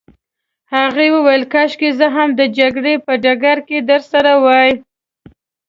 [0.75, 4.71] هغې وویل: کاشکې زه هم د جګړې په ډګر کي درسره وای.